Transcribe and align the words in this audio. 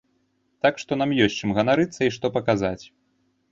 Так 0.65 0.79
што 0.83 0.97
нам 1.01 1.13
ёсць 1.27 1.37
чым 1.41 1.53
ганарыцца 1.59 2.01
і 2.09 2.13
што 2.19 2.35
паказаць. 2.41 2.83